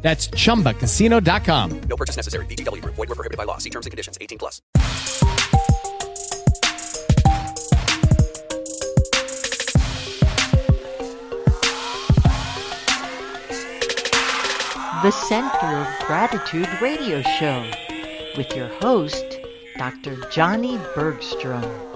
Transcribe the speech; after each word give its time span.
That's 0.00 0.28
chumbacasino.com. 0.28 1.80
No 1.82 1.96
purchase 1.96 2.16
necessary. 2.16 2.46
VGW 2.46 2.82
Group. 2.82 2.94
Void 2.94 3.08
were 3.08 3.14
prohibited 3.14 3.36
by 3.36 3.44
law. 3.44 3.58
See 3.58 3.70
terms 3.70 3.86
and 3.86 3.90
conditions. 3.90 4.16
18 4.20 4.38
plus. 4.38 4.62
The 15.00 15.12
Center 15.12 15.66
of 15.66 16.06
Gratitude 16.08 16.68
radio 16.82 17.22
show 17.22 17.70
with 18.36 18.50
your 18.56 18.66
host, 18.80 19.38
Dr. 19.76 20.16
Johnny 20.30 20.76
Bergstrom. 20.96 21.87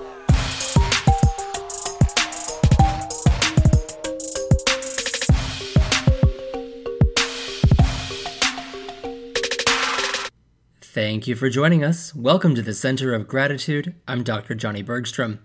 Thank 10.92 11.26
you 11.26 11.36
for 11.36 11.48
joining 11.48 11.82
us. 11.82 12.14
Welcome 12.14 12.54
to 12.54 12.60
the 12.60 12.74
Center 12.74 13.14
of 13.14 13.26
Gratitude. 13.26 13.94
I'm 14.06 14.22
Dr. 14.22 14.54
Johnny 14.54 14.82
Bergstrom. 14.82 15.38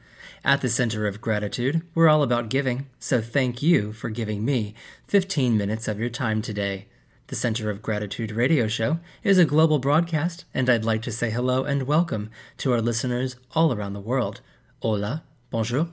At 0.43 0.59
the 0.59 0.67
Center 0.67 1.07
of 1.07 1.21
Gratitude, 1.21 1.83
we're 1.95 2.09
all 2.09 2.21
about 2.21 2.49
giving, 2.49 2.87
so 2.99 3.21
thank 3.21 3.61
you 3.61 3.93
for 3.93 4.09
giving 4.09 4.43
me 4.43 4.75
15 5.05 5.55
minutes 5.55 5.87
of 5.87 6.01
your 6.01 6.09
time 6.09 6.41
today. 6.41 6.87
The 7.27 7.37
Center 7.37 7.69
of 7.69 7.81
Gratitude 7.81 8.33
radio 8.33 8.67
show 8.67 8.99
is 9.23 9.37
a 9.37 9.45
global 9.45 9.79
broadcast, 9.79 10.43
and 10.53 10.69
I'd 10.69 10.83
like 10.83 11.01
to 11.03 11.13
say 11.13 11.29
hello 11.29 11.63
and 11.63 11.83
welcome 11.83 12.29
to 12.57 12.73
our 12.73 12.81
listeners 12.81 13.37
all 13.55 13.71
around 13.71 13.93
the 13.93 14.01
world. 14.01 14.41
Hola, 14.81 15.23
bonjour, 15.49 15.87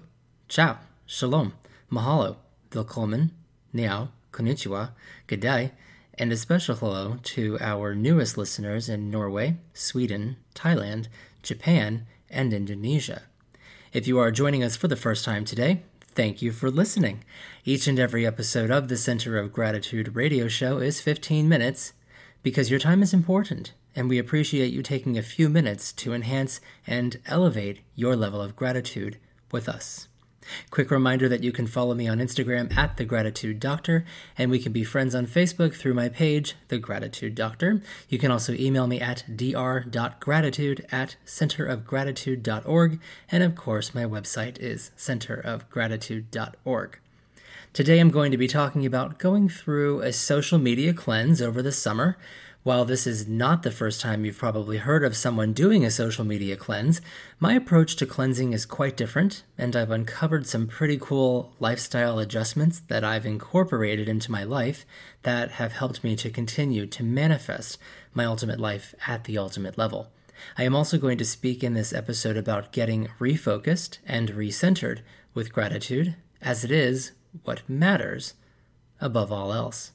ciao, 0.49 0.79
shalom, 1.07 1.53
mahalo, 1.93 2.39
willkommen, 2.73 3.31
niao, 3.73 4.09
konnichiwa, 4.33 4.91
good 5.29 5.39
day, 5.39 5.71
and 6.19 6.33
a 6.33 6.37
special 6.37 6.77
hello 6.77 7.19
to 7.23 7.59
our 7.61 7.95
newest 7.95 8.39
listeners 8.39 8.89
in 8.89 9.11
Norway, 9.11 9.57
Sweden, 9.73 10.37
Thailand, 10.55 11.09
Japan, 11.43 12.07
and 12.31 12.53
Indonesia. 12.53 13.23
If 13.93 14.07
you 14.07 14.19
are 14.19 14.31
joining 14.31 14.63
us 14.63 14.77
for 14.77 14.89
the 14.89 14.97
first 14.97 15.25
time 15.25 15.45
today, 15.45 15.83
thank 16.01 16.43
you 16.43 16.53
for 16.53 16.71
listening. 16.71 17.25
Each 17.65 17.87
and 17.87 17.99
every 17.99 18.27
episode 18.27 18.71
of 18.71 18.89
the 18.89 18.97
Center 18.97 19.39
of 19.39 19.53
Gratitude 19.53 20.17
radio 20.17 20.49
show 20.49 20.79
is 20.79 21.01
15 21.01 21.49
minutes 21.49 21.93
because 22.43 22.71
your 22.71 22.81
time 22.81 23.03
is 23.03 23.15
important, 23.15 23.73
and 23.97 24.09
we 24.09 24.19
appreciate 24.19 24.73
you 24.73 24.83
taking 24.83 25.17
a 25.17 25.23
few 25.23 25.49
minutes 25.49 25.93
to 25.95 26.13
enhance 26.13 26.61
and 26.87 27.21
elevate 27.27 27.81
your 27.95 28.17
level 28.17 28.41
of 28.41 28.57
gratitude 28.57 29.19
with 29.51 29.69
us. 29.69 30.09
Quick 30.71 30.91
reminder 30.91 31.29
that 31.29 31.43
you 31.43 31.53
can 31.53 31.67
follow 31.67 31.95
me 31.95 32.09
on 32.09 32.19
Instagram 32.19 32.75
at 32.77 32.97
The 32.97 33.05
Gratitude 33.05 33.61
Doctor, 33.61 34.05
and 34.37 34.51
we 34.51 34.59
can 34.59 34.73
be 34.73 34.85
friends 34.85 35.15
on 35.15 35.27
Facebook 35.27 35.75
through 35.75 35.95
my 35.95 36.09
page, 36.09 36.55
The 36.69 36.79
Gratitude 36.79 37.35
Doctor. 37.35 37.83
You 38.09 38.19
can 38.19 38.31
also 38.31 38.55
email 38.55 38.87
me 38.87 39.01
at 39.01 39.25
dr.gratitude 39.37 40.87
at 40.91 41.17
centerofgratitude.org, 41.27 43.01
and 43.31 43.43
of 43.43 43.55
course, 43.55 43.95
my 43.95 44.05
website 44.05 44.59
is 44.59 44.91
centerofgratitude.org. 44.97 46.99
Today 47.73 47.99
I'm 47.99 48.11
going 48.11 48.31
to 48.31 48.39
be 48.39 48.47
talking 48.47 48.87
about 48.87 49.19
going 49.19 49.49
through 49.49 50.01
a 50.01 50.13
social 50.13 50.61
media 50.61 50.95
cleanse 50.95 51.43
over 51.43 51.61
the 51.61 51.73
summer. 51.73 52.17
While 52.65 52.87
this 52.87 53.07
is 53.07 53.29
not 53.29 53.63
the 53.63 53.71
first 53.71 54.01
time 54.01 54.25
you've 54.25 54.39
probably 54.39 54.79
heard 54.79 55.05
of 55.05 55.15
someone 55.15 55.53
doing 55.53 55.85
a 55.85 55.91
social 55.91 56.25
media 56.25 56.57
cleanse, 56.57 57.03
my 57.39 57.53
approach 57.53 57.95
to 57.97 58.07
cleansing 58.07 58.55
is 58.55 58.65
quite 58.65 58.97
different, 58.97 59.43
and 59.59 59.77
I've 59.77 59.91
uncovered 59.91 60.47
some 60.47 60.67
pretty 60.67 60.97
cool 60.99 61.53
lifestyle 61.61 62.19
adjustments 62.19 62.81
that 62.89 63.05
I've 63.05 63.27
incorporated 63.27 64.09
into 64.09 64.33
my 64.33 64.45
life 64.45 64.87
that 65.25 65.51
have 65.51 65.73
helped 65.73 66.03
me 66.03 66.17
to 66.17 66.31
continue 66.31 66.87
to 66.87 67.03
manifest 67.03 67.77
my 68.15 68.25
ultimate 68.25 68.59
life 68.59 68.95
at 69.07 69.25
the 69.25 69.37
ultimate 69.37 69.77
level. 69.77 70.11
I 70.57 70.65
am 70.65 70.75
also 70.75 70.97
going 70.97 71.19
to 71.19 71.25
speak 71.27 71.63
in 71.63 71.75
this 71.75 71.93
episode 71.93 72.39
about 72.39 72.73
getting 72.73 73.11
refocused 73.21 73.99
and 74.07 74.31
recentered 74.31 75.01
with 75.35 75.53
gratitude, 75.53 76.17
as 76.41 76.65
it 76.65 76.71
is 76.71 77.13
what 77.43 77.69
matters 77.69 78.33
above 79.03 79.31
all 79.31 79.53
else. 79.53 79.91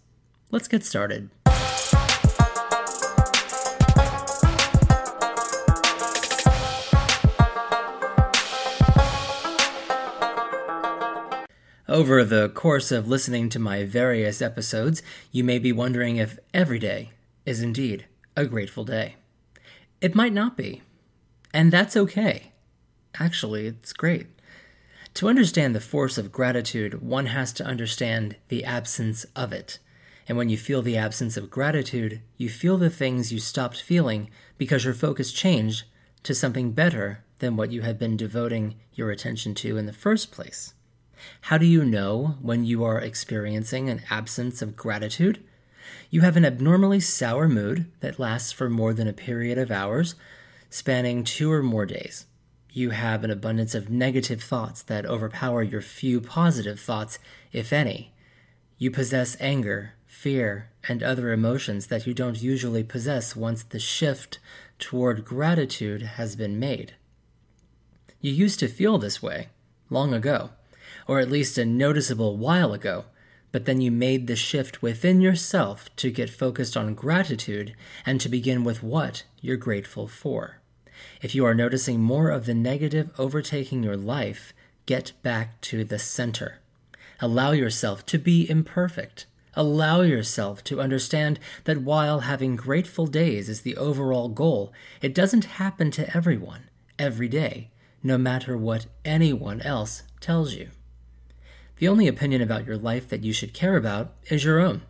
Let's 0.51 0.67
get 0.67 0.83
started. 0.83 1.29
Over 11.99 12.23
the 12.23 12.47
course 12.47 12.93
of 12.93 13.09
listening 13.09 13.49
to 13.49 13.59
my 13.59 13.83
various 13.83 14.41
episodes, 14.41 15.01
you 15.33 15.43
may 15.43 15.59
be 15.59 15.73
wondering 15.73 16.15
if 16.15 16.39
every 16.53 16.79
day 16.79 17.09
is 17.45 17.61
indeed 17.61 18.05
a 18.37 18.45
grateful 18.45 18.85
day. 18.85 19.17
It 19.99 20.15
might 20.15 20.31
not 20.31 20.55
be, 20.55 20.81
and 21.53 21.73
that's 21.73 21.97
okay. 21.97 22.53
Actually, 23.19 23.67
it's 23.67 23.91
great. 23.91 24.27
To 25.15 25.27
understand 25.27 25.75
the 25.75 25.81
force 25.81 26.17
of 26.17 26.31
gratitude, 26.31 27.01
one 27.01 27.25
has 27.25 27.51
to 27.51 27.65
understand 27.65 28.37
the 28.47 28.63
absence 28.63 29.25
of 29.35 29.51
it. 29.51 29.79
And 30.25 30.37
when 30.37 30.47
you 30.47 30.55
feel 30.57 30.81
the 30.81 30.95
absence 30.95 31.35
of 31.35 31.51
gratitude, 31.51 32.21
you 32.37 32.47
feel 32.47 32.77
the 32.77 32.89
things 32.89 33.33
you 33.33 33.39
stopped 33.39 33.81
feeling 33.81 34.29
because 34.57 34.85
your 34.85 34.93
focus 34.93 35.33
changed 35.33 35.83
to 36.23 36.33
something 36.33 36.71
better 36.71 37.25
than 37.39 37.57
what 37.57 37.73
you 37.73 37.81
had 37.81 37.99
been 37.99 38.15
devoting 38.15 38.75
your 38.93 39.11
attention 39.11 39.53
to 39.55 39.75
in 39.75 39.85
the 39.85 39.91
first 39.91 40.31
place. 40.31 40.73
How 41.41 41.57
do 41.57 41.65
you 41.65 41.83
know 41.83 42.35
when 42.41 42.65
you 42.65 42.83
are 42.83 42.99
experiencing 42.99 43.89
an 43.89 44.01
absence 44.09 44.61
of 44.61 44.75
gratitude? 44.75 45.43
You 46.09 46.21
have 46.21 46.37
an 46.37 46.45
abnormally 46.45 46.99
sour 46.99 47.47
mood 47.47 47.91
that 47.99 48.19
lasts 48.19 48.51
for 48.51 48.69
more 48.69 48.93
than 48.93 49.07
a 49.07 49.13
period 49.13 49.57
of 49.57 49.71
hours, 49.71 50.15
spanning 50.69 51.23
two 51.23 51.51
or 51.51 51.63
more 51.63 51.85
days. 51.85 52.25
You 52.71 52.91
have 52.91 53.23
an 53.23 53.31
abundance 53.31 53.73
of 53.73 53.89
negative 53.89 54.43
thoughts 54.43 54.83
that 54.83 55.05
overpower 55.05 55.63
your 55.63 55.81
few 55.81 56.21
positive 56.21 56.79
thoughts, 56.79 57.17
if 57.51 57.73
any. 57.73 58.13
You 58.77 58.91
possess 58.91 59.35
anger, 59.39 59.93
fear, 60.05 60.69
and 60.87 61.01
other 61.01 61.31
emotions 61.31 61.87
that 61.87 62.05
you 62.05 62.13
don't 62.13 62.41
usually 62.41 62.83
possess 62.83 63.35
once 63.35 63.63
the 63.63 63.79
shift 63.79 64.39
toward 64.77 65.25
gratitude 65.25 66.01
has 66.01 66.35
been 66.35 66.59
made. 66.59 66.93
You 68.21 68.31
used 68.31 68.59
to 68.59 68.67
feel 68.67 68.97
this 68.97 69.21
way 69.21 69.49
long 69.89 70.13
ago 70.13 70.51
or 71.07 71.19
at 71.19 71.31
least 71.31 71.57
a 71.57 71.65
noticeable 71.65 72.37
while 72.37 72.73
ago, 72.73 73.05
but 73.51 73.65
then 73.65 73.81
you 73.81 73.91
made 73.91 74.27
the 74.27 74.35
shift 74.35 74.81
within 74.81 75.21
yourself 75.21 75.93
to 75.95 76.11
get 76.11 76.29
focused 76.29 76.77
on 76.77 76.93
gratitude 76.93 77.75
and 78.05 78.21
to 78.21 78.29
begin 78.29 78.63
with 78.63 78.83
what 78.83 79.23
you're 79.41 79.57
grateful 79.57 80.07
for. 80.07 80.57
If 81.21 81.33
you 81.33 81.45
are 81.45 81.55
noticing 81.55 81.99
more 81.99 82.29
of 82.29 82.45
the 82.45 82.53
negative 82.53 83.09
overtaking 83.17 83.83
your 83.83 83.97
life, 83.97 84.53
get 84.85 85.13
back 85.23 85.59
to 85.61 85.83
the 85.83 85.99
center. 85.99 86.59
Allow 87.19 87.51
yourself 87.51 88.05
to 88.07 88.17
be 88.17 88.49
imperfect. 88.49 89.25
Allow 89.55 90.01
yourself 90.01 90.63
to 90.65 90.79
understand 90.79 91.39
that 91.65 91.81
while 91.81 92.21
having 92.21 92.55
grateful 92.55 93.07
days 93.07 93.49
is 93.49 93.61
the 93.61 93.75
overall 93.77 94.29
goal, 94.29 94.71
it 95.01 95.15
doesn't 95.15 95.45
happen 95.45 95.91
to 95.91 96.15
everyone, 96.15 96.69
every 96.97 97.27
day, 97.27 97.71
no 98.03 98.17
matter 98.17 98.57
what 98.57 98.85
anyone 99.03 99.61
else 99.61 100.03
tells 100.21 100.53
you. 100.53 100.69
The 101.79 101.87
only 101.87 102.07
opinion 102.07 102.41
about 102.41 102.65
your 102.65 102.77
life 102.77 103.07
that 103.07 103.23
you 103.23 103.31
should 103.31 103.53
care 103.53 103.77
about 103.77 104.13
is 104.29 104.43
your 104.43 104.59
own. 104.59 104.81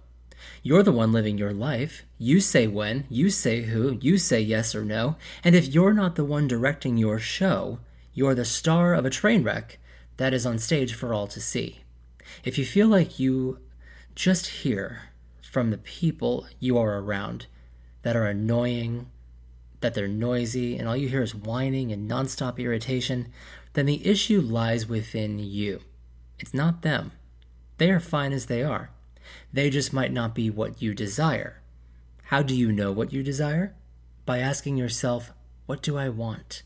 You're 0.64 0.82
the 0.82 0.92
one 0.92 1.12
living 1.12 1.38
your 1.38 1.54
life. 1.54 2.04
You 2.18 2.40
say 2.40 2.66
when, 2.66 3.06
you 3.10 3.30
say 3.30 3.62
who, 3.62 4.00
you 4.02 4.18
say 4.18 4.42
yes 4.42 4.74
or 4.74 4.84
no, 4.84 5.16
and 5.44 5.56
if 5.56 5.68
you're 5.68 5.94
not 5.94 6.16
the 6.16 6.26
one 6.26 6.48
directing 6.48 6.98
your 6.98 7.20
show, 7.20 7.80
you're 8.14 8.34
the 8.34 8.44
star 8.44 8.96
of 8.96 9.06
a 9.06 9.12
train 9.12 9.44
wreck 9.44 9.78
that 10.18 10.34
is 10.34 10.48
on 10.48 10.58
stage 10.58 10.96
for 10.96 11.14
all 11.14 11.28
to 11.28 11.40
see. 11.40 11.82
If 12.44 12.58
you 12.58 12.66
feel 12.66 12.88
like 12.88 13.20
you 13.20 13.60
just 14.16 14.48
hear 14.48 15.04
from 15.44 15.70
the 15.70 15.78
people 15.78 16.48
you 16.60 16.78
are 16.80 16.98
around 16.98 17.46
that 18.02 18.16
are 18.16 18.26
annoying, 18.26 19.12
that 19.82 19.94
they're 19.94 20.08
noisy, 20.08 20.78
and 20.78 20.88
all 20.88 20.98
you 20.98 21.08
hear 21.08 21.22
is 21.22 21.36
whining 21.36 21.92
and 21.92 22.10
nonstop 22.10 22.58
irritation, 22.58 23.32
then 23.74 23.86
the 23.86 24.06
issue 24.08 24.42
lies 24.42 24.88
within 24.88 25.38
you. 25.38 25.82
It's 26.40 26.54
not 26.54 26.82
them. 26.82 27.12
They 27.78 27.92
are 27.92 28.00
fine 28.00 28.34
as 28.34 28.48
they 28.48 28.64
are. 28.64 28.90
They 29.54 29.70
just 29.70 29.94
might 29.94 30.12
not 30.12 30.34
be 30.34 30.50
what 30.50 30.82
you 30.82 30.94
desire. 30.94 31.62
How 32.26 32.42
do 32.42 32.56
you 32.56 32.72
know 32.72 32.92
what 32.92 33.14
you 33.14 33.24
desire? 33.24 33.76
By 34.26 34.40
asking 34.40 34.78
yourself, 34.78 35.32
What 35.66 35.82
do 35.82 35.98
I 35.98 36.10
want? 36.10 36.64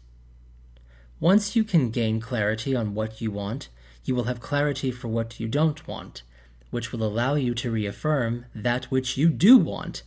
Once 1.20 1.56
you 1.56 1.64
can 1.64 1.90
gain 1.90 2.20
clarity 2.20 2.76
on 2.76 2.94
what 2.94 3.22
you 3.22 3.32
want, 3.32 3.70
you 4.04 4.14
will 4.14 4.26
have 4.26 4.42
clarity 4.42 4.92
for 4.92 5.08
what 5.08 5.40
you 5.40 5.48
don't 5.48 5.88
want, 5.88 6.24
which 6.70 6.92
will 6.92 7.04
allow 7.04 7.36
you 7.36 7.54
to 7.54 7.72
reaffirm 7.72 8.46
that 8.54 8.86
which 8.86 9.18
you 9.18 9.30
do 9.30 9.58
want, 9.58 10.04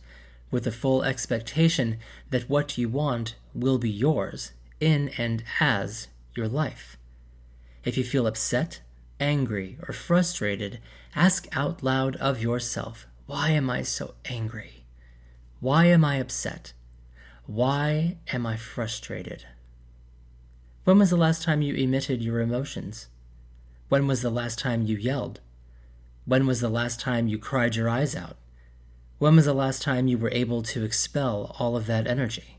with 0.51 0.63
the 0.63 0.71
full 0.71 1.03
expectation 1.03 1.97
that 2.29 2.49
what 2.49 2.77
you 2.77 2.87
want 2.87 3.35
will 3.53 3.79
be 3.79 3.89
yours 3.89 4.51
in 4.79 5.09
and 5.17 5.43
as 5.59 6.07
your 6.35 6.47
life. 6.47 6.97
If 7.83 7.97
you 7.97 8.03
feel 8.03 8.27
upset, 8.27 8.81
angry, 9.19 9.77
or 9.87 9.93
frustrated, 9.93 10.79
ask 11.15 11.47
out 11.55 11.83
loud 11.83 12.15
of 12.17 12.41
yourself 12.41 13.07
Why 13.25 13.49
am 13.49 13.69
I 13.69 13.81
so 13.81 14.15
angry? 14.25 14.85
Why 15.59 15.85
am 15.85 16.05
I 16.05 16.15
upset? 16.17 16.73
Why 17.45 18.17
am 18.31 18.45
I 18.45 18.57
frustrated? 18.57 19.45
When 20.83 20.99
was 20.99 21.09
the 21.09 21.17
last 21.17 21.43
time 21.43 21.61
you 21.61 21.73
emitted 21.75 22.21
your 22.21 22.39
emotions? 22.39 23.07
When 23.89 24.05
was 24.05 24.21
the 24.21 24.29
last 24.29 24.59
time 24.59 24.83
you 24.83 24.97
yelled? 24.97 25.39
When 26.25 26.45
was 26.45 26.59
the 26.59 26.69
last 26.69 26.99
time 26.99 27.27
you 27.27 27.37
cried 27.37 27.75
your 27.75 27.89
eyes 27.89 28.15
out? 28.15 28.37
When 29.17 29.35
was 29.35 29.45
the 29.45 29.53
last 29.53 29.81
time 29.81 30.07
you 30.07 30.17
were 30.17 30.31
able 30.31 30.61
to 30.63 30.83
expel 30.83 31.55
all 31.57 31.75
of 31.75 31.87
that 31.87 32.05
energy? 32.05 32.57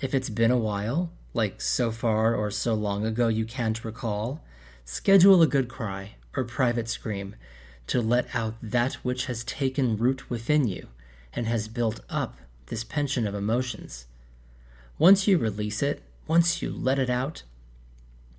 If 0.00 0.14
it's 0.14 0.30
been 0.30 0.50
a 0.50 0.58
while, 0.58 1.12
like 1.32 1.60
so 1.60 1.90
far 1.92 2.34
or 2.34 2.50
so 2.50 2.74
long 2.74 3.04
ago 3.04 3.28
you 3.28 3.44
can't 3.44 3.84
recall, 3.84 4.42
schedule 4.90 5.40
a 5.40 5.46
good 5.46 5.68
cry 5.68 6.16
or 6.36 6.42
private 6.42 6.88
scream 6.88 7.36
to 7.86 8.02
let 8.02 8.26
out 8.34 8.54
that 8.60 8.94
which 9.04 9.26
has 9.26 9.44
taken 9.44 9.96
root 9.96 10.28
within 10.28 10.66
you 10.66 10.88
and 11.32 11.46
has 11.46 11.68
built 11.68 12.00
up 12.10 12.34
this 12.66 12.82
pension 12.82 13.24
of 13.24 13.32
emotions. 13.32 14.06
Once 14.98 15.28
you 15.28 15.38
release 15.38 15.80
it, 15.80 16.02
once 16.26 16.60
you 16.60 16.72
let 16.72 16.98
it 16.98 17.08
out, 17.08 17.44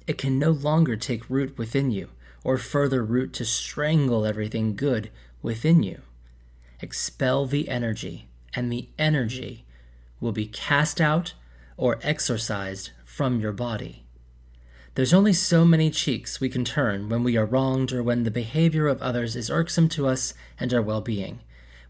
it 0.05 0.17
can 0.17 0.37
no 0.37 0.51
longer 0.51 0.97
take 0.97 1.29
root 1.29 1.57
within 1.57 1.89
you 1.89 2.09
or 2.43 2.57
further 2.57 3.01
root 3.01 3.31
to 3.31 3.45
strangle 3.45 4.25
everything 4.25 4.75
good 4.75 5.09
within 5.41 5.81
you. 5.81 6.01
Expel 6.81 7.45
the 7.45 7.69
energy, 7.69 8.27
and 8.53 8.69
the 8.69 8.89
energy 8.99 9.63
will 10.19 10.33
be 10.33 10.47
cast 10.47 10.99
out 10.99 11.33
or 11.77 11.97
exorcised 12.03 12.89
from 13.05 13.39
your 13.39 13.53
body. 13.53 14.00
There's 14.93 15.13
only 15.13 15.31
so 15.31 15.63
many 15.63 15.89
cheeks 15.89 16.41
we 16.41 16.49
can 16.49 16.65
turn 16.65 17.07
when 17.07 17.23
we 17.23 17.37
are 17.37 17.45
wronged 17.45 17.93
or 17.93 18.03
when 18.03 18.23
the 18.23 18.31
behavior 18.31 18.87
of 18.87 19.01
others 19.01 19.37
is 19.37 19.49
irksome 19.49 19.87
to 19.89 20.05
us 20.05 20.33
and 20.59 20.73
our 20.73 20.81
well 20.81 20.99
being. 20.99 21.39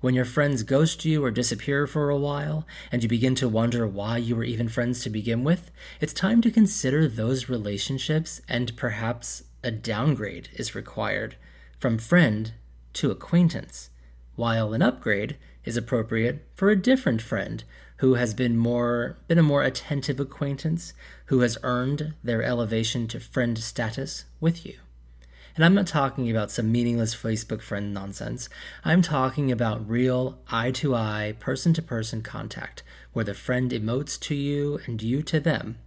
When 0.01 0.13
your 0.13 0.25
friends 0.25 0.61
ghost 0.61 1.03
you 1.03 1.25
or 1.25 1.31
disappear 1.31 1.87
for 1.87 2.11
a 2.11 2.17
while, 2.17 2.67
and 2.91 3.01
you 3.01 3.09
begin 3.09 3.33
to 3.35 3.49
wonder 3.49 3.87
why 3.87 4.17
you 4.17 4.35
were 4.35 4.43
even 4.43 4.69
friends 4.69 5.01
to 5.01 5.09
begin 5.09 5.43
with, 5.43 5.71
it's 5.99 6.13
time 6.13 6.41
to 6.41 6.51
consider 6.51 7.07
those 7.07 7.49
relationships 7.49 8.39
and 8.47 8.77
perhaps 8.77 9.45
a 9.63 9.71
downgrade 9.71 10.49
is 10.53 10.75
required 10.75 11.37
from 11.79 11.97
friend 11.97 12.53
to 12.93 13.09
acquaintance, 13.09 13.89
while 14.35 14.73
an 14.73 14.83
upgrade 14.83 15.37
is 15.65 15.77
appropriate 15.77 16.47
for 16.55 16.69
a 16.69 16.75
different 16.75 17.21
friend 17.21 17.63
who 17.97 18.15
has 18.15 18.33
been 18.33 18.57
more 18.57 19.17
been 19.27 19.37
a 19.37 19.43
more 19.43 19.61
attentive 19.61 20.19
acquaintance, 20.19 20.93
who 21.25 21.41
has 21.41 21.57
earned 21.61 22.13
their 22.23 22.41
elevation 22.41 23.07
to 23.07 23.19
friend 23.19 23.57
status 23.59 24.25
with 24.39 24.65
you. 24.65 24.75
And 25.55 25.63
I'm 25.63 25.75
not 25.75 25.87
talking 25.87 26.31
about 26.31 26.49
some 26.49 26.71
meaningless 26.71 27.13
Facebook 27.13 27.61
friend 27.61 27.93
nonsense. 27.93 28.49
I'm 28.85 29.01
talking 29.01 29.51
about 29.51 29.87
real 29.87 30.39
eye 30.49 30.71
to 30.71 30.95
eye, 30.95 31.35
person 31.39 31.73
to 31.73 31.81
person 31.81 32.21
contact, 32.21 32.83
where 33.13 33.25
the 33.25 33.33
friend 33.33 33.69
emotes 33.71 34.19
to 34.21 34.35
you 34.35 34.79
and 34.85 35.01
you 35.01 35.21
to 35.23 35.39
them, 35.39 35.77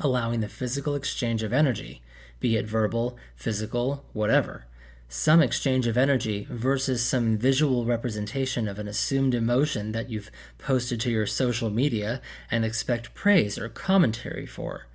allowing 0.00 0.40
the 0.40 0.48
physical 0.48 0.94
exchange 0.94 1.42
of 1.42 1.52
energy, 1.52 2.00
be 2.38 2.56
it 2.56 2.66
verbal, 2.66 3.18
physical, 3.34 4.04
whatever, 4.12 4.66
some 5.08 5.40
exchange 5.40 5.86
of 5.86 5.96
energy 5.96 6.46
versus 6.50 7.02
some 7.02 7.38
visual 7.38 7.84
representation 7.84 8.66
of 8.66 8.78
an 8.78 8.88
assumed 8.88 9.34
emotion 9.34 9.92
that 9.92 10.10
you've 10.10 10.30
posted 10.58 11.00
to 11.00 11.10
your 11.10 11.26
social 11.26 11.70
media 11.70 12.20
and 12.50 12.64
expect 12.64 13.14
praise 13.14 13.56
or 13.56 13.68
commentary 13.68 14.46
for. 14.46 14.86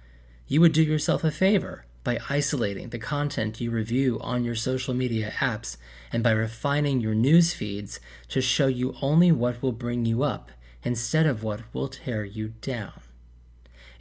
You 0.48 0.60
would 0.62 0.74
do 0.74 0.84
yourself 0.84 1.24
a 1.24 1.31
favor 1.31 1.86
by 2.04 2.19
isolating 2.30 2.90
the 2.90 3.00
content 3.00 3.62
you 3.62 3.72
review 3.72 4.19
on 4.22 4.44
your 4.44 4.56
social 4.56 4.94
media 4.94 5.31
apps 5.38 5.78
and 6.12 6.24
by 6.24 6.31
refining 6.31 7.00
your 7.00 7.16
news 7.16 7.54
feeds 7.54 8.00
to 8.30 8.42
show 8.42 8.68
you 8.68 8.96
only 9.02 9.31
what 9.31 9.62
will 9.62 9.72
bring 9.72 10.06
you 10.06 10.24
up 10.24 10.52
instead 10.84 11.25
of 11.25 11.44
what 11.44 11.62
will 11.74 11.88
tear 11.88 12.25
you 12.25 12.50
down. 12.62 13.00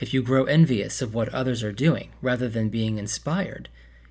If 0.01 0.15
you 0.15 0.23
grow 0.23 0.45
envious 0.45 1.03
of 1.03 1.15
what 1.15 1.29
others 1.29 1.63
are 1.63 1.73
doing 1.73 2.11
rather 2.23 2.49
than 2.49 2.71
being 2.71 2.99
inspired, 2.99 3.69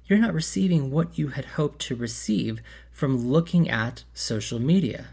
you're 0.10 0.20
not 0.20 0.34
receiving 0.34 0.90
what 0.90 1.20
you 1.20 1.30
had 1.30 1.46
hoped 1.46 1.80
to 1.80 1.96
receive 1.96 2.62
from 2.92 3.30
looking 3.30 3.70
at 3.70 4.04
social 4.14 4.60
media. 4.60 5.10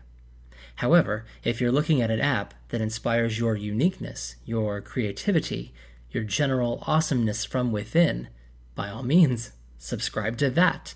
However, 0.76 1.26
if 1.44 1.60
you're 1.60 1.70
looking 1.70 2.00
at 2.00 2.10
an 2.10 2.20
app 2.20 2.54
that 2.70 2.80
inspires 2.80 3.38
your 3.38 3.56
uniqueness, 3.56 4.36
your 4.46 4.80
creativity, 4.80 5.74
your 6.10 6.24
general 6.24 6.82
awesomeness 6.86 7.44
from 7.44 7.72
within, 7.72 8.28
by 8.74 8.88
all 8.88 9.02
means, 9.02 9.52
subscribe 9.76 10.38
to 10.38 10.50
that. 10.50 10.94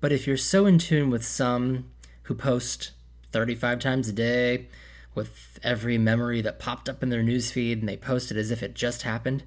But 0.00 0.12
if 0.12 0.26
you're 0.26 0.36
so 0.36 0.66
in 0.66 0.78
tune 0.78 1.08
with 1.08 1.24
some 1.24 1.90
who 2.24 2.34
post 2.34 2.92
35 3.30 3.78
times 3.78 4.08
a 4.08 4.12
day, 4.12 4.66
with 5.14 5.60
every 5.62 5.96
memory 5.96 6.40
that 6.40 6.58
popped 6.58 6.88
up 6.88 7.00
in 7.00 7.08
their 7.08 7.22
newsfeed 7.22 7.78
and 7.78 7.88
they 7.88 7.96
post 7.96 8.32
it 8.32 8.36
as 8.36 8.50
if 8.50 8.62
it 8.62 8.74
just 8.74 9.02
happened, 9.02 9.44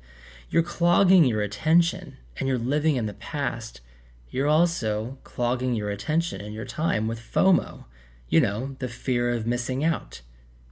you're 0.50 0.64
clogging 0.64 1.26
your 1.26 1.42
attention 1.42 2.18
and 2.38 2.48
you're 2.48 2.58
living 2.58 2.96
in 2.96 3.08
the 3.08 3.14
past, 3.14 3.82
you're 4.30 4.48
also 4.48 5.18
clogging 5.24 5.74
your 5.74 5.90
attention 5.90 6.42
and 6.42 6.54
your 6.54 6.66
time 6.66 7.08
with 7.08 7.20
FOMO. 7.20 7.86
You 8.30 8.42
know, 8.42 8.76
the 8.80 8.90
fear 8.90 9.32
of 9.32 9.48
missing 9.48 9.84
out. 9.84 10.22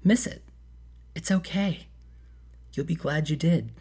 Miss 0.03 0.27
it. 0.27 0.43
It's 1.15 1.31
okay. 1.31 1.87
You'll 2.73 2.85
be 2.85 2.95
glad 2.95 3.29
you 3.29 3.35
did. 3.35 3.71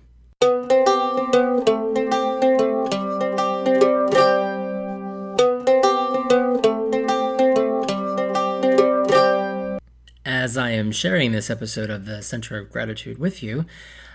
As 10.24 10.56
I 10.56 10.70
am 10.70 10.92
sharing 10.92 11.32
this 11.32 11.50
episode 11.50 11.90
of 11.90 12.06
the 12.06 12.22
Center 12.22 12.58
of 12.58 12.70
Gratitude 12.70 13.18
with 13.18 13.42
you, 13.42 13.64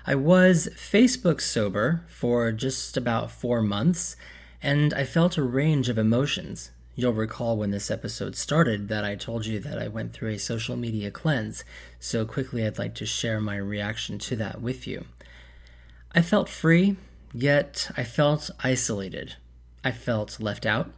I 0.05 0.15
was 0.15 0.69
Facebook 0.75 1.41
sober 1.41 2.03
for 2.07 2.51
just 2.51 2.95
about 2.95 3.31
four 3.31 3.61
months, 3.61 4.15
and 4.61 4.93
I 4.93 5.03
felt 5.03 5.37
a 5.37 5.43
range 5.43 5.89
of 5.89 5.97
emotions. 5.97 6.71
You'll 6.95 7.13
recall 7.13 7.57
when 7.57 7.71
this 7.71 7.91
episode 7.91 8.35
started 8.35 8.87
that 8.87 9.05
I 9.05 9.15
told 9.15 9.45
you 9.45 9.59
that 9.59 9.79
I 9.79 9.87
went 9.87 10.13
through 10.13 10.29
a 10.29 10.39
social 10.39 10.75
media 10.75 11.11
cleanse, 11.11 11.63
so 11.99 12.25
quickly 12.25 12.65
I'd 12.65 12.79
like 12.79 12.95
to 12.95 13.05
share 13.05 13.39
my 13.39 13.57
reaction 13.57 14.19
to 14.19 14.35
that 14.37 14.61
with 14.61 14.87
you. 14.87 15.05
I 16.13 16.21
felt 16.21 16.49
free, 16.49 16.97
yet 17.33 17.91
I 17.95 18.03
felt 18.03 18.49
isolated. 18.63 19.35
I 19.83 19.91
felt 19.91 20.39
left 20.39 20.65
out. 20.65 20.91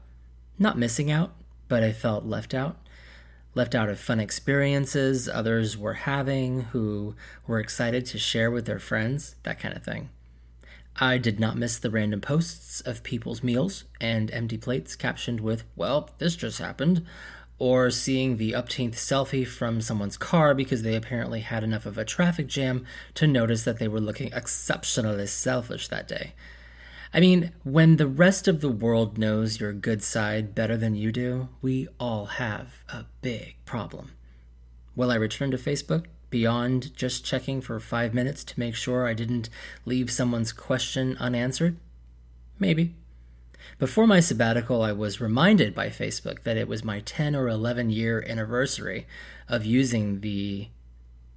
Not 0.57 0.77
missing 0.77 1.11
out, 1.11 1.33
but 1.67 1.83
I 1.83 1.91
felt 1.91 2.25
left 2.25 2.53
out 2.53 2.77
left 3.53 3.75
out 3.75 3.89
of 3.89 3.99
fun 3.99 4.19
experiences 4.19 5.27
others 5.27 5.77
were 5.77 5.93
having 5.93 6.61
who 6.71 7.15
were 7.47 7.59
excited 7.59 8.05
to 8.05 8.17
share 8.17 8.49
with 8.49 8.65
their 8.65 8.79
friends, 8.79 9.35
that 9.43 9.59
kind 9.59 9.75
of 9.75 9.83
thing. 9.83 10.09
I 10.97 11.17
did 11.17 11.39
not 11.39 11.57
miss 11.57 11.77
the 11.77 11.89
random 11.89 12.21
posts 12.21 12.81
of 12.81 13.03
people's 13.03 13.43
meals 13.43 13.85
and 13.99 14.29
empty 14.31 14.57
plates 14.57 14.95
captioned 14.95 15.39
with, 15.39 15.63
well, 15.75 16.09
this 16.17 16.35
just 16.35 16.59
happened, 16.59 17.05
or 17.57 17.89
seeing 17.89 18.37
the 18.37 18.53
upteenth 18.53 18.95
selfie 18.95 19.47
from 19.47 19.81
someone's 19.81 20.17
car 20.17 20.53
because 20.53 20.81
they 20.81 20.95
apparently 20.95 21.41
had 21.41 21.63
enough 21.63 21.85
of 21.85 21.97
a 21.97 22.03
traffic 22.03 22.47
jam 22.47 22.85
to 23.13 23.27
notice 23.27 23.63
that 23.63 23.79
they 23.79 23.87
were 23.87 24.01
looking 24.01 24.33
exceptionally 24.33 25.27
selfish 25.27 25.87
that 25.87 26.07
day. 26.07 26.33
I 27.13 27.19
mean, 27.19 27.51
when 27.63 27.97
the 27.97 28.07
rest 28.07 28.47
of 28.47 28.61
the 28.61 28.69
world 28.69 29.17
knows 29.17 29.59
your 29.59 29.73
good 29.73 30.01
side 30.01 30.55
better 30.55 30.77
than 30.77 30.95
you 30.95 31.11
do, 31.11 31.49
we 31.61 31.89
all 31.99 32.25
have 32.25 32.83
a 32.87 33.05
big 33.21 33.55
problem. 33.65 34.13
Will 34.95 35.11
I 35.11 35.15
return 35.15 35.51
to 35.51 35.57
Facebook 35.57 36.05
beyond 36.29 36.95
just 36.95 37.25
checking 37.25 37.59
for 37.59 37.79
five 37.81 38.13
minutes 38.13 38.45
to 38.45 38.59
make 38.59 38.75
sure 38.75 39.05
I 39.05 39.13
didn't 39.13 39.49
leave 39.85 40.09
someone's 40.09 40.53
question 40.53 41.17
unanswered? 41.19 41.75
Maybe. 42.59 42.95
Before 43.77 44.07
my 44.07 44.21
sabbatical, 44.21 44.81
I 44.81 44.93
was 44.93 45.19
reminded 45.19 45.75
by 45.75 45.89
Facebook 45.89 46.43
that 46.43 46.57
it 46.57 46.67
was 46.69 46.83
my 46.83 47.01
10 47.01 47.35
or 47.35 47.49
11 47.49 47.89
year 47.89 48.23
anniversary 48.25 49.05
of 49.49 49.65
using 49.65 50.21
the 50.21 50.69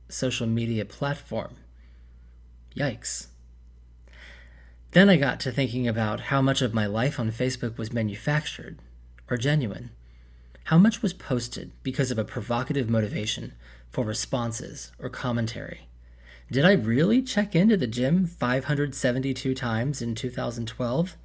social 0.08 0.46
media 0.46 0.84
platform. 0.84 1.56
Yikes. 2.76 3.26
Then 4.94 5.10
I 5.10 5.16
got 5.16 5.40
to 5.40 5.50
thinking 5.50 5.88
about 5.88 6.30
how 6.30 6.40
much 6.40 6.62
of 6.62 6.72
my 6.72 6.86
life 6.86 7.18
on 7.18 7.32
Facebook 7.32 7.76
was 7.76 7.92
manufactured 7.92 8.78
or 9.28 9.36
genuine. 9.36 9.90
How 10.66 10.78
much 10.78 11.02
was 11.02 11.12
posted 11.12 11.72
because 11.82 12.12
of 12.12 12.18
a 12.18 12.24
provocative 12.24 12.88
motivation 12.88 13.54
for 13.90 14.04
responses 14.04 14.92
or 15.00 15.08
commentary? 15.08 15.88
Did 16.48 16.64
I 16.64 16.74
really 16.74 17.22
check 17.22 17.56
into 17.56 17.76
the 17.76 17.88
gym 17.88 18.24
572 18.24 19.52
times 19.52 20.00
in 20.00 20.14
2012? 20.14 21.16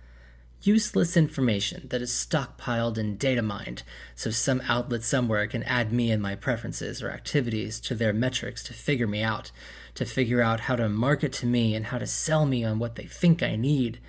Useless 0.61 1.15
information 1.15 1.87
that 1.89 2.01
is 2.01 2.11
stockpiled 2.11 2.97
and 2.97 3.17
data 3.17 3.41
mined 3.41 3.83
so 4.13 4.29
some 4.29 4.61
outlet 4.67 5.03
somewhere 5.03 5.47
can 5.47 5.63
add 5.63 5.93
me 5.93 6.11
and 6.11 6.21
my 6.21 6.35
preferences 6.35 7.01
or 7.01 7.11
activities 7.11 7.79
to 7.79 7.95
their 7.95 8.11
metrics 8.11 8.61
to 8.63 8.73
figure 8.73 9.07
me 9.07 9.23
out, 9.23 9.51
to 9.95 10.03
figure 10.03 10.41
out 10.41 10.61
how 10.61 10.75
to 10.75 10.89
market 10.89 11.31
to 11.31 11.45
me 11.45 11.75
and 11.75 11.85
how 11.85 11.97
to 11.97 12.05
sell 12.05 12.45
me 12.45 12.65
on 12.65 12.77
what 12.77 12.95
they 12.95 13.05
think 13.05 13.41
I 13.41 13.55
need. 13.55 13.99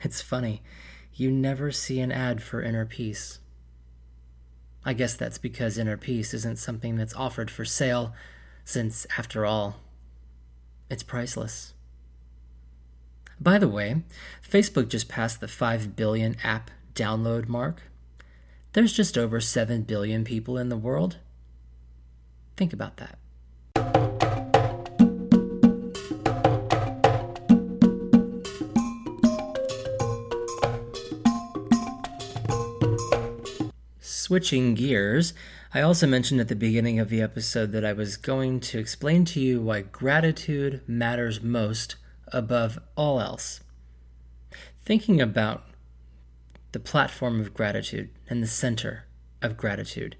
It's 0.00 0.22
funny, 0.22 0.62
you 1.12 1.30
never 1.30 1.72
see 1.72 1.98
an 1.98 2.12
ad 2.12 2.40
for 2.40 2.62
inner 2.62 2.86
peace. 2.86 3.40
I 4.84 4.92
guess 4.92 5.16
that's 5.16 5.38
because 5.38 5.76
inner 5.76 5.96
peace 5.96 6.32
isn't 6.32 6.60
something 6.60 6.94
that's 6.94 7.16
offered 7.16 7.50
for 7.50 7.64
sale, 7.64 8.14
since, 8.64 9.06
after 9.18 9.44
all, 9.44 9.80
it's 10.88 11.02
priceless. 11.02 11.74
By 13.40 13.58
the 13.58 13.68
way, 13.68 14.02
Facebook 14.48 14.88
just 14.88 15.08
passed 15.08 15.40
the 15.40 15.48
5 15.48 15.94
billion 15.94 16.36
app 16.42 16.70
download 16.94 17.48
mark. 17.48 17.82
There's 18.72 18.92
just 18.92 19.18
over 19.18 19.40
7 19.40 19.82
billion 19.82 20.24
people 20.24 20.56
in 20.56 20.68
the 20.68 20.76
world. 20.76 21.18
Think 22.56 22.72
about 22.72 22.96
that. 22.96 23.18
Switching 34.00 34.74
gears, 34.74 35.34
I 35.72 35.82
also 35.82 36.06
mentioned 36.06 36.40
at 36.40 36.48
the 36.48 36.56
beginning 36.56 36.98
of 36.98 37.10
the 37.10 37.20
episode 37.20 37.70
that 37.72 37.84
I 37.84 37.92
was 37.92 38.16
going 38.16 38.60
to 38.60 38.78
explain 38.78 39.24
to 39.26 39.40
you 39.40 39.60
why 39.60 39.82
gratitude 39.82 40.80
matters 40.88 41.42
most 41.42 41.96
above 42.32 42.78
all 42.96 43.20
else. 43.20 43.60
Thinking 44.84 45.20
about 45.20 45.64
the 46.72 46.80
platform 46.80 47.40
of 47.40 47.54
gratitude 47.54 48.10
and 48.28 48.42
the 48.42 48.46
center 48.46 49.04
of 49.42 49.56
gratitude 49.56 50.16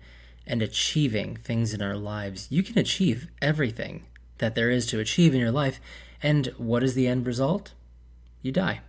and 0.47 0.63
achieving 0.63 1.37
things 1.37 1.75
in 1.75 1.83
our 1.83 1.97
lives, 1.97 2.47
you 2.51 2.63
can 2.63 2.79
achieve 2.79 3.29
everything 3.43 4.05
that 4.39 4.55
there 4.55 4.71
is 4.71 4.87
to 4.87 5.01
achieve 5.01 5.35
in 5.35 5.41
your 5.41 5.51
life. 5.51 5.81
And 6.23 6.47
what 6.57 6.83
is 6.83 6.95
the 6.95 7.07
end 7.07 7.27
result? 7.27 7.73
You 8.43 8.53
die. 8.53 8.81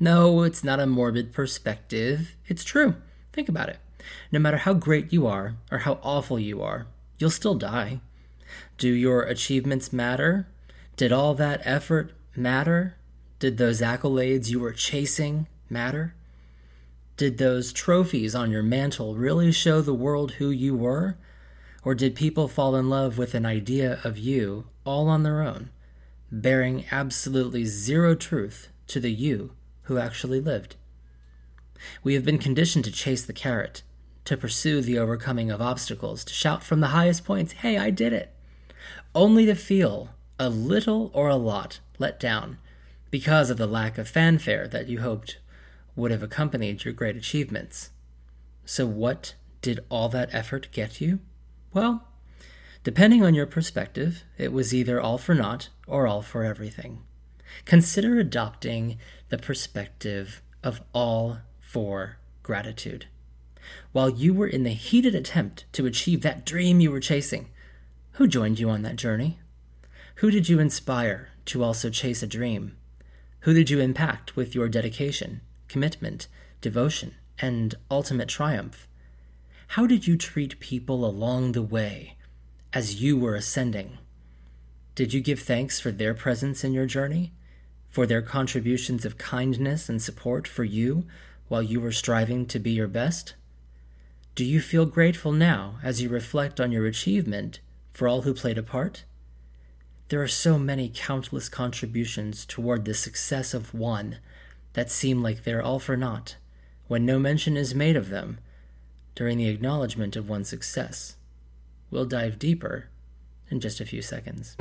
No, 0.00 0.42
it's 0.42 0.64
not 0.64 0.80
a 0.80 0.86
morbid 0.86 1.32
perspective. 1.32 2.34
It's 2.46 2.64
true. 2.64 2.96
Think 3.32 3.48
about 3.48 3.68
it. 3.68 3.78
No 4.32 4.38
matter 4.38 4.58
how 4.58 4.74
great 4.74 5.12
you 5.12 5.26
are 5.26 5.54
or 5.70 5.78
how 5.78 5.98
awful 6.02 6.38
you 6.38 6.62
are, 6.62 6.86
you'll 7.18 7.30
still 7.30 7.54
die. 7.54 8.00
Do 8.76 8.88
your 8.88 9.22
achievements 9.22 9.92
matter? 9.92 10.46
Did 10.96 11.12
all 11.12 11.34
that 11.34 11.60
effort 11.64 12.12
matter? 12.36 12.96
Did 13.40 13.58
those 13.58 13.80
accolades 13.80 14.48
you 14.48 14.60
were 14.60 14.72
chasing 14.72 15.48
matter? 15.68 16.14
Did 17.16 17.38
those 17.38 17.72
trophies 17.72 18.34
on 18.34 18.52
your 18.52 18.62
mantle 18.62 19.16
really 19.16 19.50
show 19.50 19.80
the 19.80 19.92
world 19.92 20.32
who 20.32 20.50
you 20.50 20.76
were? 20.76 21.16
Or 21.82 21.94
did 21.94 22.14
people 22.14 22.48
fall 22.48 22.76
in 22.76 22.88
love 22.88 23.18
with 23.18 23.34
an 23.34 23.44
idea 23.44 24.00
of 24.04 24.16
you 24.18 24.66
all 24.84 25.08
on 25.08 25.24
their 25.24 25.42
own, 25.42 25.70
bearing 26.30 26.86
absolutely 26.90 27.64
zero 27.64 28.14
truth 28.14 28.68
to 28.86 29.00
the 29.00 29.12
you 29.12 29.52
who 29.82 29.98
actually 29.98 30.40
lived? 30.40 30.76
We 32.02 32.14
have 32.14 32.24
been 32.24 32.38
conditioned 32.38 32.84
to 32.84 32.92
chase 32.92 33.24
the 33.24 33.32
carrot, 33.32 33.82
to 34.24 34.36
pursue 34.36 34.80
the 34.80 34.98
overcoming 34.98 35.50
of 35.50 35.60
obstacles, 35.60 36.24
to 36.24 36.32
shout 36.32 36.62
from 36.62 36.80
the 36.80 36.88
highest 36.88 37.24
points, 37.24 37.52
Hey, 37.52 37.76
I 37.76 37.90
did 37.90 38.12
it! 38.12 38.32
Only 39.14 39.44
to 39.46 39.54
feel 39.54 40.10
a 40.38 40.48
little 40.48 41.10
or 41.14 41.28
a 41.28 41.36
lot 41.36 41.80
let 41.98 42.18
down 42.18 42.58
because 43.10 43.50
of 43.50 43.58
the 43.58 43.66
lack 43.66 43.98
of 43.98 44.08
fanfare 44.08 44.66
that 44.68 44.88
you 44.88 45.00
hoped 45.00 45.38
would 45.94 46.10
have 46.10 46.22
accompanied 46.22 46.84
your 46.84 46.92
great 46.92 47.16
achievements. 47.16 47.90
So, 48.64 48.86
what 48.86 49.34
did 49.62 49.84
all 49.88 50.08
that 50.08 50.34
effort 50.34 50.68
get 50.72 51.00
you? 51.00 51.20
Well, 51.72 52.08
depending 52.82 53.22
on 53.22 53.34
your 53.34 53.46
perspective, 53.46 54.24
it 54.36 54.52
was 54.52 54.74
either 54.74 55.00
all 55.00 55.18
for 55.18 55.34
naught 55.34 55.68
or 55.86 56.06
all 56.06 56.22
for 56.22 56.44
everything. 56.44 57.02
Consider 57.64 58.18
adopting 58.18 58.98
the 59.28 59.38
perspective 59.38 60.42
of 60.62 60.80
all 60.92 61.38
for 61.60 62.18
gratitude. 62.42 63.06
While 63.92 64.10
you 64.10 64.34
were 64.34 64.46
in 64.46 64.64
the 64.64 64.70
heated 64.70 65.14
attempt 65.14 65.64
to 65.72 65.86
achieve 65.86 66.22
that 66.22 66.44
dream 66.44 66.80
you 66.80 66.90
were 66.90 67.00
chasing, 67.00 67.48
who 68.12 68.26
joined 68.26 68.58
you 68.58 68.70
on 68.70 68.82
that 68.82 68.96
journey? 68.96 69.38
Who 70.16 70.30
did 70.30 70.48
you 70.48 70.60
inspire 70.60 71.30
to 71.46 71.64
also 71.64 71.90
chase 71.90 72.22
a 72.22 72.26
dream? 72.28 72.76
Who 73.40 73.52
did 73.52 73.68
you 73.68 73.80
impact 73.80 74.36
with 74.36 74.54
your 74.54 74.68
dedication, 74.68 75.40
commitment, 75.66 76.28
devotion, 76.60 77.16
and 77.40 77.74
ultimate 77.90 78.28
triumph? 78.28 78.86
How 79.68 79.88
did 79.88 80.06
you 80.06 80.16
treat 80.16 80.60
people 80.60 81.04
along 81.04 81.52
the 81.52 81.62
way 81.62 82.16
as 82.72 83.02
you 83.02 83.18
were 83.18 83.34
ascending? 83.34 83.98
Did 84.94 85.12
you 85.12 85.20
give 85.20 85.40
thanks 85.40 85.80
for 85.80 85.90
their 85.90 86.14
presence 86.14 86.62
in 86.62 86.72
your 86.72 86.86
journey? 86.86 87.32
For 87.90 88.06
their 88.06 88.22
contributions 88.22 89.04
of 89.04 89.18
kindness 89.18 89.88
and 89.88 90.00
support 90.00 90.46
for 90.46 90.62
you 90.62 91.06
while 91.48 91.62
you 91.62 91.80
were 91.80 91.92
striving 91.92 92.46
to 92.46 92.60
be 92.60 92.70
your 92.70 92.88
best? 92.88 93.34
Do 94.36 94.44
you 94.44 94.60
feel 94.60 94.86
grateful 94.86 95.32
now 95.32 95.80
as 95.82 96.00
you 96.00 96.08
reflect 96.08 96.60
on 96.60 96.70
your 96.70 96.86
achievement 96.86 97.58
for 97.92 98.06
all 98.06 98.22
who 98.22 98.32
played 98.32 98.58
a 98.58 98.62
part? 98.62 99.04
There 100.08 100.20
are 100.22 100.28
so 100.28 100.58
many 100.58 100.92
countless 100.94 101.48
contributions 101.48 102.44
toward 102.44 102.84
the 102.84 102.92
success 102.92 103.54
of 103.54 103.72
one 103.72 104.18
that 104.74 104.90
seem 104.90 105.22
like 105.22 105.44
they're 105.44 105.62
all 105.62 105.78
for 105.78 105.96
naught 105.96 106.36
when 106.88 107.06
no 107.06 107.18
mention 107.18 107.56
is 107.56 107.74
made 107.74 107.96
of 107.96 108.10
them 108.10 108.38
during 109.14 109.38
the 109.38 109.48
acknowledgement 109.48 110.14
of 110.14 110.28
one's 110.28 110.50
success. 110.50 111.16
We'll 111.90 112.04
dive 112.04 112.38
deeper 112.38 112.88
in 113.50 113.60
just 113.60 113.80
a 113.80 113.86
few 113.86 114.02
seconds. 114.02 114.56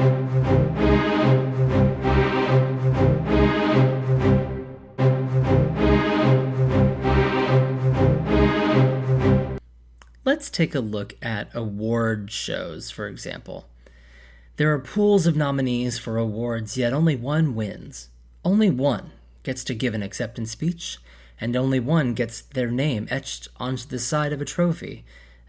Let's 10.23 10.50
take 10.50 10.73
a 10.73 10.79
look 10.79 11.15
at 11.21 11.53
award 11.53 12.31
shows, 12.31 12.89
for 12.89 13.07
example. 13.07 13.67
There 14.57 14.72
are 14.72 14.79
pools 14.79 15.25
of 15.25 15.36
nominees 15.36 15.98
for 15.98 16.17
awards, 16.17 16.77
yet 16.77 16.93
only 16.93 17.15
one 17.15 17.55
wins. 17.55 18.10
Only 18.45 18.69
one 18.69 19.12
gets 19.41 19.63
to 19.63 19.74
give 19.74 19.95
an 19.95 20.03
acceptance 20.03 20.51
speech, 20.51 21.00
and 21.41 21.55
only 21.55 21.79
one 21.79 22.13
gets 22.13 22.41
their 22.41 22.69
name 22.69 23.07
etched 23.10 23.48
onto 23.57 23.88
the 23.88 23.98
side 23.98 24.31
of 24.31 24.41
a 24.41 24.45
trophy 24.45 25.05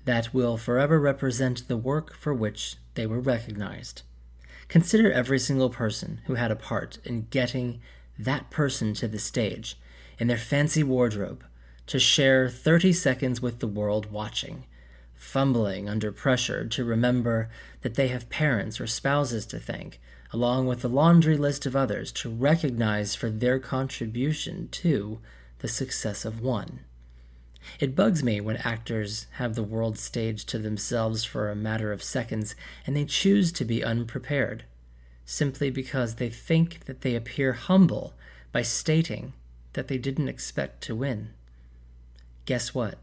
that 0.07 0.33
will 0.33 0.57
forever 0.57 0.99
represent 0.99 1.69
the 1.69 1.77
work 1.77 2.15
for 2.15 2.33
which 2.33 2.77
they 2.95 3.07
were 3.07 3.21
recognized. 3.21 4.03
Consider 4.69 5.13
every 5.13 5.39
single 5.39 5.69
person 5.69 6.23
who 6.25 6.37
had 6.37 6.51
a 6.51 6.57
part 6.57 6.99
in 7.05 7.27
getting 7.29 7.83
that 8.19 8.49
person 8.49 8.95
to 8.95 9.07
the 9.07 9.19
stage 9.19 9.79
in 10.19 10.29
their 10.29 10.39
fancy 10.39 10.83
wardrobe 10.83 11.45
to 11.89 11.99
share 11.99 12.49
30 12.49 12.95
seconds 12.95 13.43
with 13.43 13.59
the 13.59 13.67
world 13.67 14.11
watching 14.11 14.65
fumbling 15.25 15.89
under 15.89 16.13
pressure 16.13 16.67
to 16.67 16.85
remember 16.85 17.49
that 17.81 17.95
they 17.95 18.09
have 18.09 18.29
parents 18.29 18.81
or 18.81 18.87
spouses 18.87 19.47
to 19.47 19.59
thank, 19.59 19.99
along 20.33 20.67
with 20.67 20.85
a 20.85 20.89
laundry 20.89 21.37
list 21.37 21.67
of 21.67 21.75
others 21.75 22.13
to 22.13 22.31
recognize 22.31 23.15
for 23.15 23.31
their 23.31 23.59
contribution 23.59 24.69
to 24.69 25.19
the 25.59 25.69
success 25.69 26.25
of 26.25 26.41
one. 26.41 26.81
It 27.81 27.97
bugs 27.97 28.23
me 28.23 28.41
when 28.41 28.59
actors 28.59 29.27
have 29.33 29.55
the 29.55 29.63
world 29.63 29.99
staged 29.99 30.49
to 30.51 30.59
themselves 30.59 31.25
for 31.25 31.51
a 31.51 31.57
matter 31.57 31.91
of 31.91 32.03
seconds 32.03 32.55
and 32.87 32.95
they 32.95 33.07
choose 33.07 33.51
to 33.53 33.65
be 33.65 33.83
unprepared, 33.83 34.65
simply 35.25 35.71
because 35.71 36.17
they 36.17 36.29
think 36.29 36.85
that 36.85 37.01
they 37.01 37.17
appear 37.17 37.55
humble 37.55 38.13
by 38.53 38.63
stating 38.63 39.33
that 39.73 39.89
they 39.89 39.99
didn't 39.99 40.29
expect 40.29 40.83
to 40.83 40.95
win. 40.95 41.31
Guess 42.45 42.75
what? 42.75 42.99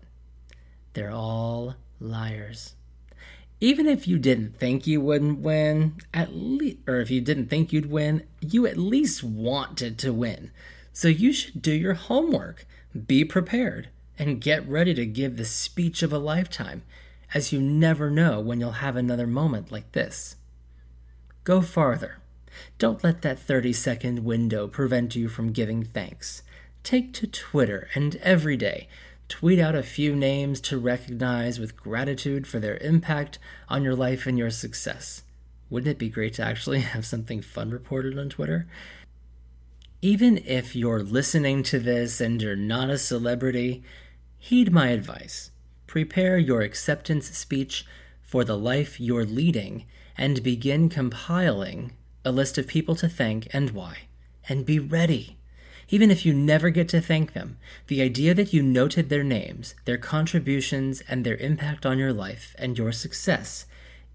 They're 0.93 1.11
all 1.11 1.75
liars. 2.01 2.75
Even 3.59 3.87
if 3.87 4.07
you 4.07 4.17
didn't 4.17 4.57
think 4.57 4.87
you 4.87 4.99
wouldn't 4.99 5.39
win, 5.39 5.95
at 6.13 6.33
least, 6.33 6.77
or 6.87 6.99
if 6.99 7.11
you 7.11 7.21
didn't 7.21 7.47
think 7.47 7.71
you'd 7.71 7.91
win, 7.91 8.23
you 8.41 8.65
at 8.65 8.77
least 8.77 9.23
wanted 9.23 9.99
to 9.99 10.11
win. 10.11 10.51
So 10.93 11.07
you 11.07 11.31
should 11.31 11.61
do 11.61 11.71
your 11.71 11.93
homework, 11.93 12.65
be 13.07 13.23
prepared, 13.23 13.89
and 14.17 14.41
get 14.41 14.67
ready 14.67 14.93
to 14.95 15.05
give 15.05 15.37
the 15.37 15.45
speech 15.45 16.01
of 16.01 16.11
a 16.11 16.17
lifetime, 16.17 16.81
as 17.33 17.53
you 17.53 17.61
never 17.61 18.09
know 18.09 18.39
when 18.39 18.59
you'll 18.59 18.71
have 18.71 18.95
another 18.95 19.27
moment 19.27 19.71
like 19.71 19.91
this. 19.91 20.35
Go 21.43 21.61
farther. 21.61 22.17
Don't 22.77 23.03
let 23.03 23.21
that 23.21 23.39
30 23.39 23.73
second 23.73 24.25
window 24.25 24.67
prevent 24.67 25.15
you 25.15 25.29
from 25.29 25.51
giving 25.51 25.83
thanks. 25.83 26.41
Take 26.83 27.13
to 27.13 27.27
Twitter 27.27 27.89
and 27.93 28.15
every 28.17 28.57
day 28.57 28.87
tweet 29.31 29.59
out 29.59 29.75
a 29.75 29.81
few 29.81 30.13
names 30.13 30.59
to 30.59 30.77
recognize 30.77 31.57
with 31.57 31.77
gratitude 31.77 32.45
for 32.45 32.59
their 32.59 32.75
impact 32.79 33.39
on 33.69 33.81
your 33.81 33.95
life 33.95 34.27
and 34.27 34.37
your 34.37 34.49
success. 34.49 35.23
Wouldn't 35.69 35.89
it 35.89 35.97
be 35.97 36.09
great 36.09 36.33
to 36.33 36.43
actually 36.43 36.81
have 36.93 37.05
something 37.05 37.41
fun 37.41 37.71
reported 37.71 38.19
on 38.19 38.27
Twitter? 38.27 38.67
Even 40.01 40.37
if 40.39 40.75
you're 40.75 41.01
listening 41.01 41.63
to 41.63 41.79
this 41.79 42.19
and 42.19 42.41
you're 42.41 42.57
not 42.57 42.89
a 42.89 42.97
celebrity, 42.97 43.83
heed 44.37 44.73
my 44.73 44.89
advice. 44.89 45.51
Prepare 45.87 46.37
your 46.37 46.61
acceptance 46.61 47.29
speech 47.29 47.85
for 48.21 48.43
the 48.43 48.57
life 48.57 48.99
you're 48.99 49.25
leading 49.25 49.85
and 50.17 50.43
begin 50.43 50.89
compiling 50.89 51.93
a 52.25 52.33
list 52.33 52.57
of 52.57 52.67
people 52.67 52.95
to 52.95 53.07
thank 53.07 53.47
and 53.53 53.69
why. 53.69 53.99
And 54.49 54.65
be 54.65 54.77
ready. 54.77 55.37
Even 55.93 56.09
if 56.09 56.25
you 56.25 56.33
never 56.33 56.69
get 56.69 56.87
to 56.87 57.01
thank 57.01 57.33
them, 57.33 57.57
the 57.87 58.01
idea 58.01 58.33
that 58.33 58.53
you 58.53 58.63
noted 58.63 59.09
their 59.09 59.25
names, 59.25 59.75
their 59.83 59.97
contributions, 59.97 61.03
and 61.09 61.25
their 61.25 61.35
impact 61.35 61.85
on 61.85 61.99
your 61.99 62.13
life 62.13 62.55
and 62.57 62.77
your 62.77 62.93
success 62.93 63.65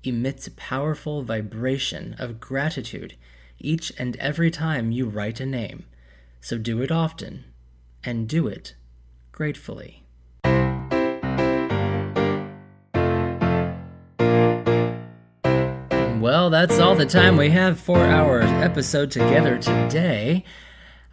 emits 0.02 0.46
a 0.46 0.52
powerful 0.52 1.20
vibration 1.20 2.16
of 2.18 2.40
gratitude 2.40 3.14
each 3.58 3.92
and 3.98 4.16
every 4.16 4.50
time 4.50 4.90
you 4.90 5.06
write 5.06 5.38
a 5.38 5.44
name. 5.44 5.84
So 6.40 6.56
do 6.56 6.80
it 6.80 6.90
often, 6.90 7.44
and 8.02 8.26
do 8.26 8.46
it 8.46 8.74
gratefully. 9.30 10.02
Well, 16.22 16.48
that's 16.48 16.78
all 16.78 16.94
the 16.94 17.06
time 17.06 17.36
we 17.36 17.50
have 17.50 17.78
for 17.78 17.98
our 17.98 18.40
episode 18.40 19.10
together 19.10 19.58
today. 19.58 20.42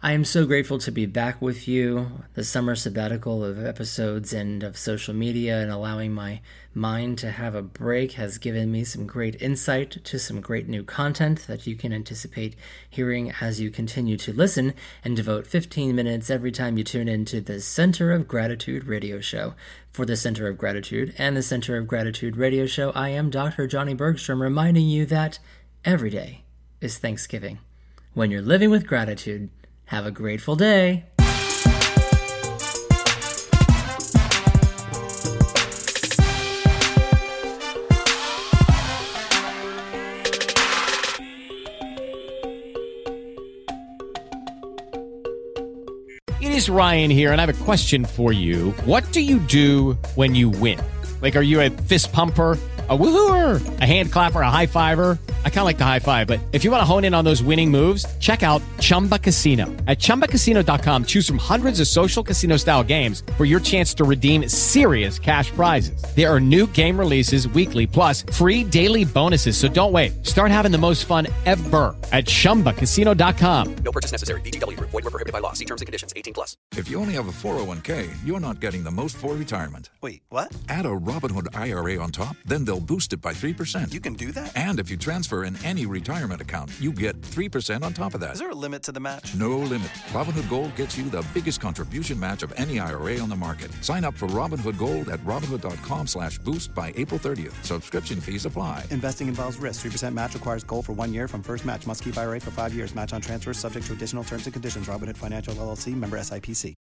I 0.04 0.12
am 0.12 0.26
so 0.26 0.44
grateful 0.44 0.78
to 0.80 0.92
be 0.92 1.06
back 1.06 1.40
with 1.40 1.66
you. 1.66 2.24
The 2.34 2.44
summer 2.44 2.74
sabbatical 2.74 3.42
of 3.42 3.64
episodes 3.64 4.34
and 4.34 4.62
of 4.62 4.76
social 4.76 5.14
media 5.14 5.62
and 5.62 5.70
allowing 5.70 6.12
my 6.12 6.42
mind 6.74 7.16
to 7.20 7.30
have 7.30 7.54
a 7.54 7.62
break 7.62 8.12
has 8.12 8.36
given 8.36 8.70
me 8.70 8.84
some 8.84 9.06
great 9.06 9.40
insight 9.40 9.92
to 10.04 10.18
some 10.18 10.42
great 10.42 10.68
new 10.68 10.82
content 10.82 11.46
that 11.46 11.66
you 11.66 11.74
can 11.74 11.90
anticipate 11.90 12.54
hearing 12.90 13.32
as 13.40 13.62
you 13.62 13.70
continue 13.70 14.18
to 14.18 14.34
listen 14.34 14.74
and 15.02 15.16
devote 15.16 15.46
15 15.46 15.96
minutes 15.96 16.28
every 16.28 16.52
time 16.52 16.76
you 16.76 16.84
tune 16.84 17.08
into 17.08 17.40
the 17.40 17.58
Center 17.58 18.12
of 18.12 18.28
Gratitude 18.28 18.84
radio 18.84 19.20
show. 19.20 19.54
For 19.90 20.04
the 20.04 20.18
Center 20.18 20.46
of 20.48 20.58
Gratitude 20.58 21.14
and 21.16 21.34
the 21.34 21.42
Center 21.42 21.78
of 21.78 21.88
Gratitude 21.88 22.36
radio 22.36 22.66
show, 22.66 22.90
I 22.90 23.08
am 23.08 23.30
Dr. 23.30 23.66
Johnny 23.66 23.94
Bergstrom 23.94 24.42
reminding 24.42 24.86
you 24.86 25.06
that 25.06 25.38
every 25.82 26.10
day 26.10 26.42
is 26.82 26.98
Thanksgiving. 26.98 27.58
When 28.12 28.30
you're 28.30 28.42
living 28.42 28.70
with 28.70 28.86
gratitude, 28.86 29.48
have 29.86 30.06
a 30.06 30.10
grateful 30.10 30.56
day. 30.56 31.04
It 46.40 46.52
is 46.52 46.68
Ryan 46.68 47.10
here, 47.10 47.32
and 47.32 47.40
I 47.40 47.46
have 47.46 47.60
a 47.60 47.64
question 47.64 48.04
for 48.04 48.32
you. 48.32 48.72
What 48.84 49.10
do 49.12 49.20
you 49.20 49.38
do 49.38 49.94
when 50.14 50.34
you 50.34 50.48
win? 50.48 50.80
Like, 51.20 51.36
are 51.36 51.42
you 51.42 51.60
a 51.60 51.70
fist 51.70 52.12
pumper? 52.12 52.58
a 52.88 52.96
woohooer, 52.96 53.80
a 53.80 53.86
hand 53.86 54.12
clapper, 54.12 54.42
a 54.42 54.50
high 54.50 54.66
fiver. 54.66 55.18
I 55.44 55.48
kind 55.48 55.60
of 55.60 55.64
like 55.64 55.78
the 55.78 55.84
high 55.84 56.00
five, 56.00 56.26
but 56.26 56.38
if 56.52 56.64
you 56.64 56.70
want 56.70 56.82
to 56.82 56.84
hone 56.84 57.04
in 57.04 57.14
on 57.14 57.24
those 57.24 57.42
winning 57.42 57.70
moves, 57.70 58.04
check 58.18 58.42
out 58.42 58.60
Chumba 58.84 59.18
Casino. 59.18 59.64
At 59.86 59.98
ChumbaCasino.com, 59.98 61.06
choose 61.06 61.26
from 61.26 61.38
hundreds 61.38 61.80
of 61.80 61.86
social 61.86 62.22
casino 62.22 62.58
style 62.58 62.84
games 62.84 63.22
for 63.38 63.46
your 63.46 63.58
chance 63.58 63.94
to 63.94 64.04
redeem 64.04 64.46
serious 64.46 65.18
cash 65.18 65.50
prizes. 65.52 66.04
There 66.14 66.30
are 66.30 66.38
new 66.38 66.66
game 66.66 66.98
releases 66.98 67.48
weekly, 67.48 67.86
plus 67.86 68.26
free 68.34 68.62
daily 68.62 69.06
bonuses. 69.06 69.56
So 69.56 69.68
don't 69.68 69.92
wait. 69.92 70.26
Start 70.26 70.50
having 70.50 70.70
the 70.70 70.76
most 70.76 71.06
fun 71.06 71.28
ever 71.46 71.96
at 72.12 72.26
ChumbaCasino.com. 72.26 73.76
No 73.76 73.90
purchase 73.90 74.12
necessary. 74.12 74.42
VGW. 74.42 74.78
Void 74.78 74.92
were 74.92 75.00
prohibited 75.04 75.32
by 75.32 75.38
law. 75.38 75.54
See 75.54 75.64
terms 75.64 75.80
and 75.80 75.86
conditions. 75.86 76.12
18 76.14 76.34
plus. 76.34 76.54
If 76.76 76.86
you 76.90 77.00
only 77.00 77.14
have 77.14 77.26
a 77.26 77.32
401k, 77.32 78.14
you're 78.22 78.38
not 78.38 78.60
getting 78.60 78.84
the 78.84 78.90
most 78.90 79.16
for 79.16 79.34
retirement. 79.34 79.88
Wait, 80.02 80.24
what? 80.28 80.54
Add 80.68 80.84
a 80.84 80.90
Robinhood 80.90 81.48
IRA 81.58 81.98
on 82.02 82.10
top, 82.10 82.36
then 82.44 82.66
they'll 82.66 82.80
boost 82.80 83.14
it 83.14 83.22
by 83.22 83.32
3%. 83.32 83.94
You 83.94 84.00
can 84.00 84.12
do 84.12 84.30
that? 84.32 84.54
And 84.54 84.78
if 84.78 84.90
you 84.90 84.98
transfer 84.98 85.44
in 85.44 85.56
any 85.64 85.86
retirement 85.86 86.42
account, 86.42 86.70
you 86.78 86.92
get 86.92 87.18
3% 87.22 87.82
on 87.82 87.94
top 87.94 88.12
of 88.12 88.20
that. 88.20 88.34
Is 88.34 88.40
there 88.40 88.50
a 88.50 88.54
limit 88.74 88.82
to 88.82 88.92
the 88.92 89.00
match? 89.00 89.34
No 89.34 89.58
limit. 89.58 89.88
Robinhood 90.12 90.48
Gold 90.50 90.74
gets 90.74 90.98
you 90.98 91.04
the 91.08 91.24
biggest 91.32 91.60
contribution 91.60 92.18
match 92.18 92.42
of 92.42 92.52
any 92.56 92.80
IRA 92.80 93.18
on 93.20 93.28
the 93.28 93.36
market. 93.36 93.72
Sign 93.82 94.04
up 94.04 94.14
for 94.14 94.26
Robinhood 94.28 94.76
Gold 94.76 95.08
at 95.08 95.20
Robinhood.com 95.20 96.06
slash 96.06 96.38
boost 96.38 96.74
by 96.74 96.92
April 96.96 97.20
30th. 97.20 97.54
Subscription 97.64 98.20
fees 98.20 98.46
apply. 98.46 98.84
Investing 98.90 99.28
involves 99.28 99.58
risk. 99.58 99.86
3% 99.86 100.12
match 100.12 100.34
requires 100.34 100.64
gold 100.64 100.86
for 100.86 100.92
one 100.92 101.12
year 101.14 101.28
from 101.28 101.42
first 101.42 101.64
match. 101.64 101.86
Must 101.86 102.02
keep 102.02 102.16
IRA 102.16 102.40
for 102.40 102.50
five 102.50 102.74
years. 102.74 102.94
Match 102.94 103.12
on 103.12 103.20
transfers 103.20 103.58
subject 103.58 103.86
to 103.86 103.92
additional 103.92 104.24
terms 104.24 104.46
and 104.46 104.52
conditions. 104.52 104.88
Robinhood 104.88 105.16
Financial 105.16 105.54
LLC 105.54 105.94
member 105.94 106.18
SIPC. 106.18 106.74